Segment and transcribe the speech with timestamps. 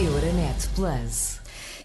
[0.00, 1.40] Euronet Plus.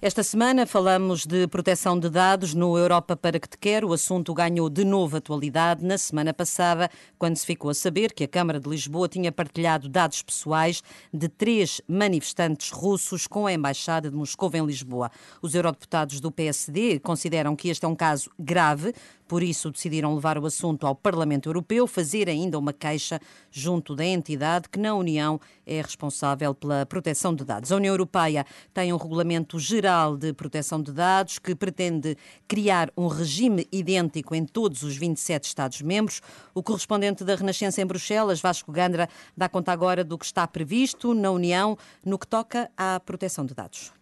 [0.06, 3.90] Esta semana falamos de proteção de dados no Europa para que te quero.
[3.90, 8.24] O assunto ganhou de novo atualidade na semana passada, quando se ficou a saber que
[8.24, 14.12] a Câmara de Lisboa tinha partilhado dados pessoais de três manifestantes russos com a Embaixada
[14.12, 15.10] de Moscou em Lisboa.
[15.42, 18.94] Os eurodeputados do PSD consideram que este é um caso grave,
[19.28, 23.20] por isso, decidiram levar o assunto ao Parlamento Europeu, fazer ainda uma queixa
[23.50, 27.72] junto da entidade que, na União, é responsável pela proteção de dados.
[27.72, 33.08] A União Europeia tem um regulamento geral de proteção de dados que pretende criar um
[33.08, 36.22] regime idêntico em todos os 27 Estados-membros.
[36.54, 41.14] O correspondente da Renascença em Bruxelas, Vasco Gandra, dá conta agora do que está previsto
[41.14, 43.94] na União no que toca à proteção de dados.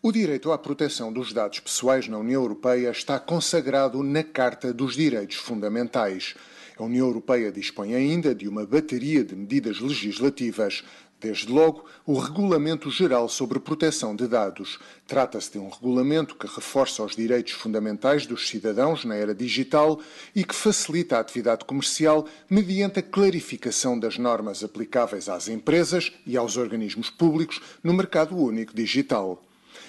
[0.00, 4.94] O direito à proteção dos dados pessoais na União Europeia está consagrado na Carta dos
[4.94, 6.36] Direitos Fundamentais.
[6.78, 10.84] A União Europeia dispõe ainda de uma bateria de medidas legislativas.
[11.18, 14.78] Desde logo, o Regulamento Geral sobre Proteção de Dados.
[15.06, 19.98] Trata-se de um regulamento que reforça os direitos fundamentais dos cidadãos na era digital
[20.34, 26.36] e que facilita a atividade comercial mediante a clarificação das normas aplicáveis às empresas e
[26.36, 29.42] aos organismos públicos no mercado único digital.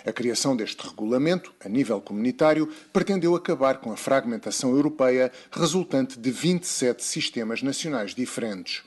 [0.05, 6.31] A criação deste regulamento, a nível comunitário, pretendeu acabar com a fragmentação europeia resultante de
[6.31, 8.86] 27 sistemas nacionais diferentes.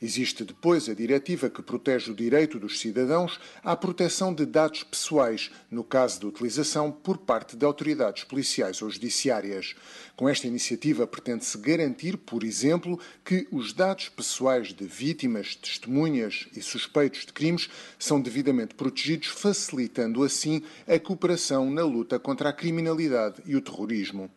[0.00, 5.50] Existe depois a diretiva que protege o direito dos cidadãos à proteção de dados pessoais,
[5.70, 9.74] no caso de utilização por parte de autoridades policiais ou judiciárias.
[10.16, 16.62] Com esta iniciativa pretende-se garantir, por exemplo, que os dados pessoais de vítimas, testemunhas e
[16.62, 17.68] suspeitos de crimes
[17.98, 24.30] são devidamente protegidos, facilitando assim a cooperação na luta contra a criminalidade e o terrorismo.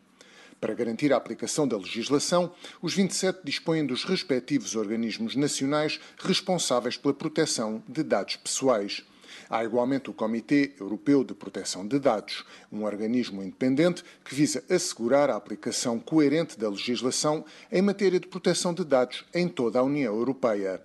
[0.62, 7.12] Para garantir a aplicação da legislação, os 27 dispõem dos respectivos organismos nacionais responsáveis pela
[7.12, 9.02] proteção de dados pessoais.
[9.50, 15.30] Há igualmente o Comitê Europeu de Proteção de Dados, um organismo independente que visa assegurar
[15.30, 20.14] a aplicação coerente da legislação em matéria de proteção de dados em toda a União
[20.14, 20.80] Europeia.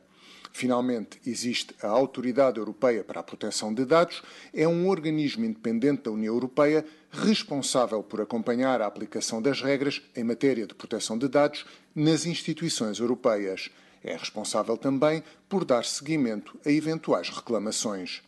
[0.57, 6.12] Finalmente, existe a Autoridade Europeia para a Proteção de Dados, é um organismo independente da
[6.12, 11.63] União Europeia responsável por acompanhar a aplicação das regras em matéria de proteção de dados
[11.94, 13.69] nas instituições europeias.
[14.07, 18.22] É responsável também por dar seguimento a eventuais reclamações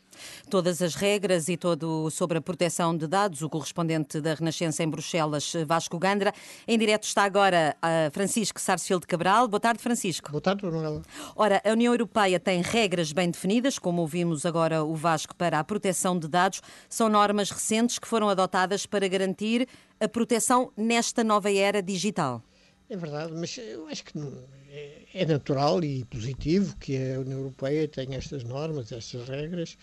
[0.49, 3.41] todas as regras e todo sobre a proteção de dados.
[3.41, 6.33] O correspondente da Renascença em Bruxelas, Vasco Gandra.
[6.67, 9.47] Em direto está agora uh, Francisco Sarsfield Cabral.
[9.47, 10.31] Boa tarde, Francisco.
[10.31, 11.01] Boa tarde, Manuela.
[11.35, 15.63] Ora, a União Europeia tem regras bem definidas, como ouvimos agora o Vasco, para a
[15.63, 16.61] proteção de dados.
[16.89, 19.67] São normas recentes que foram adotadas para garantir
[19.99, 22.41] a proteção nesta nova era digital.
[22.89, 24.33] É verdade, mas eu acho que não,
[24.67, 29.77] é, é natural e positivo que a União Europeia tenha estas normas, estas regras,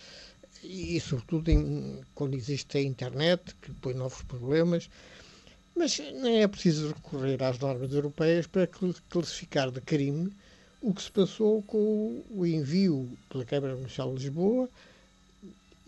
[0.64, 4.90] e, sobretudo em, quando existe a internet, que põe novos problemas.
[5.76, 8.68] Mas não é preciso recorrer às normas europeias para
[9.08, 10.32] classificar de crime
[10.80, 14.68] o que se passou com o envio pela Câmara Municipal de Lisboa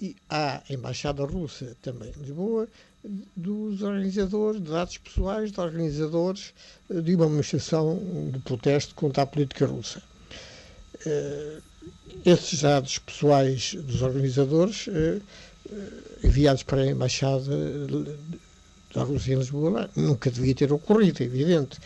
[0.00, 2.68] e à Embaixada Russa também em Lisboa
[3.36, 6.52] dos organizadores de dados pessoais de organizadores
[6.90, 7.98] eh, de uma manifestação
[8.32, 10.02] de protesto contra a política russa.
[11.06, 11.62] Uh,
[12.24, 15.22] esses dados pessoais dos organizadores uh,
[16.24, 17.56] enviados para a Embaixada
[18.94, 21.78] da Rússia em Lisboa nunca devia ter ocorrido, é evidente.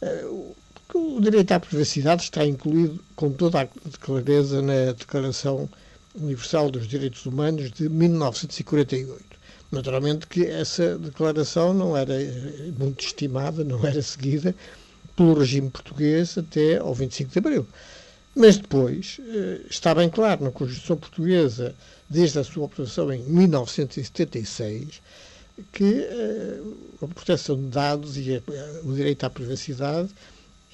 [0.00, 0.54] Uh,
[0.94, 3.68] o direito à privacidade está incluído com toda a
[4.00, 5.68] clareza na Declaração
[6.14, 9.24] Universal dos Direitos Humanos de 1948.
[9.70, 12.14] Naturalmente que essa declaração não era
[12.76, 14.54] muito estimada, não era seguida
[15.16, 17.66] pelo regime português até ao 25 de Abril.
[18.34, 21.74] Mas depois eh, está bem claro na Constituição Portuguesa,
[22.08, 25.00] desde a sua aprovação em 1976,
[25.72, 26.60] que eh,
[27.02, 28.42] a proteção de dados e
[28.84, 30.10] o direito à privacidade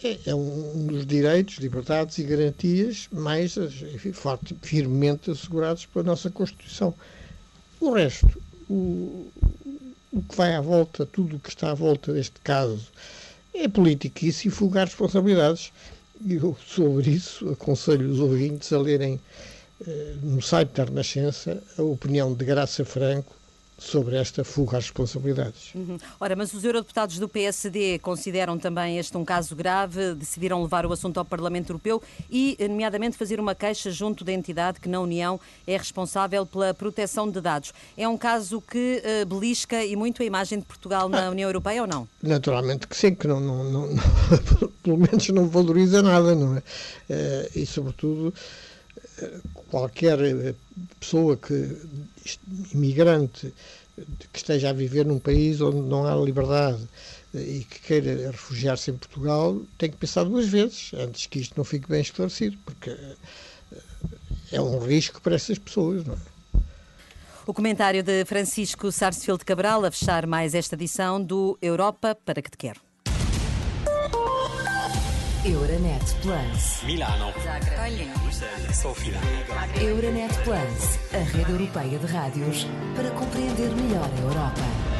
[0.03, 6.31] é, é um dos direitos, liberdades e garantias mais enfim, forte, firmemente assegurados pela nossa
[6.31, 6.95] Constituição.
[7.81, 9.31] O resto, o,
[10.13, 12.87] o que vai à volta, tudo o que está à volta deste caso,
[13.55, 15.73] é politiquice e fugar responsabilidades.
[16.25, 19.21] E eu, sobre isso, aconselho os ouvintes a lerem
[19.87, 23.35] eh, no site da Renascença a opinião de Graça Franco,
[23.79, 25.75] sobre esta fuga às responsabilidades.
[25.75, 25.99] Uhum.
[26.19, 30.93] Ora, mas os eurodeputados do PSD consideram também este um caso grave, decidiram levar o
[30.93, 35.39] assunto ao Parlamento Europeu e, nomeadamente, fazer uma queixa junto da entidade que na União
[35.67, 37.73] é responsável pela proteção de dados.
[37.97, 41.49] É um caso que uh, belisca e muito a imagem de Portugal na ah, União
[41.49, 42.09] Europeia ou não?
[42.23, 43.89] Naturalmente que sim, que não, não, não,
[44.83, 46.59] pelo menos não valoriza nada, não é?
[46.59, 48.33] Uh, e, sobretudo,
[49.69, 50.19] qualquer
[51.01, 51.77] pessoa que,
[52.73, 53.53] imigrante,
[54.33, 56.87] que esteja a viver num país onde não há liberdade
[57.35, 61.65] e que queira refugiar-se em Portugal, tem que pensar duas vezes antes que isto não
[61.65, 63.17] fique bem esclarecido, porque eh,
[64.53, 66.37] é um risco para essas pessoas, não é?
[67.47, 72.51] O comentário de Francisco Sarsfield Cabral a fechar mais esta edição do Europa para que
[72.51, 72.86] te quero.
[75.47, 76.83] Euronet Plus.
[76.85, 77.33] Milano.
[77.41, 78.11] Zagreb.
[78.73, 79.21] Sofia.
[79.81, 82.67] Euronet Plus, a rede europeia de rádios
[82.97, 84.96] para compreender melhor a Europa.